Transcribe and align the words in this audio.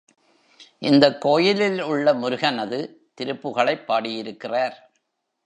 இந்தக் 0.77 1.21
கோயிலில் 1.21 1.81
உள்ள 1.81 2.13
முருகனது 2.13 2.79
திருப்புகழைப் 3.21 3.85
பாடியிருக்கிறார். 3.85 4.91